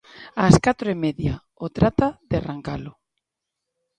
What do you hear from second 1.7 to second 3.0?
Trata de Arrancalo.